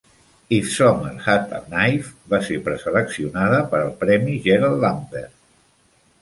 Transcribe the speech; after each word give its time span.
If 0.55 0.69
Summer 0.75 1.11
Had 1.25 1.51
a 1.57 1.59
Knife 1.73 2.33
va 2.35 2.39
ser 2.47 2.57
preseleccionada 2.69 3.61
per 3.75 3.81
al 3.83 3.93
Premi 4.01 4.39
Gerald 4.49 4.83
Lampert. 4.87 5.37